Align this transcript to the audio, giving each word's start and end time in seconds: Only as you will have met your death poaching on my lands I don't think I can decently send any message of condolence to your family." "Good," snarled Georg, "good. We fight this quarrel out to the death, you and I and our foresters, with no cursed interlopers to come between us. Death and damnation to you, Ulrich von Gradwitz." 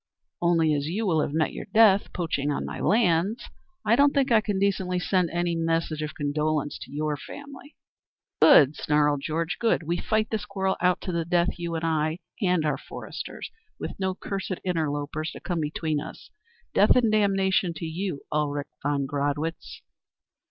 Only 0.41 0.73
as 0.73 0.87
you 0.87 1.05
will 1.05 1.21
have 1.21 1.31
met 1.31 1.53
your 1.53 1.65
death 1.75 2.11
poaching 2.11 2.49
on 2.49 2.65
my 2.65 2.79
lands 2.79 3.47
I 3.85 3.95
don't 3.95 4.15
think 4.15 4.31
I 4.31 4.41
can 4.41 4.57
decently 4.57 4.97
send 4.97 5.29
any 5.29 5.55
message 5.55 6.01
of 6.01 6.15
condolence 6.15 6.79
to 6.79 6.91
your 6.91 7.15
family." 7.15 7.75
"Good," 8.41 8.75
snarled 8.75 9.21
Georg, 9.21 9.49
"good. 9.59 9.83
We 9.83 9.97
fight 9.97 10.31
this 10.31 10.45
quarrel 10.45 10.75
out 10.81 11.01
to 11.01 11.11
the 11.11 11.23
death, 11.23 11.59
you 11.59 11.75
and 11.75 11.85
I 11.85 12.17
and 12.41 12.65
our 12.65 12.79
foresters, 12.79 13.51
with 13.79 13.91
no 13.99 14.15
cursed 14.15 14.59
interlopers 14.63 15.29
to 15.33 15.39
come 15.39 15.59
between 15.59 15.99
us. 15.99 16.31
Death 16.73 16.95
and 16.95 17.11
damnation 17.11 17.71
to 17.75 17.85
you, 17.85 18.21
Ulrich 18.31 18.69
von 18.81 19.05
Gradwitz." 19.05 19.81